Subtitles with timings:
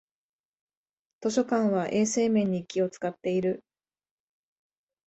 [1.21, 3.63] 図書館は衛生面に気をつかっている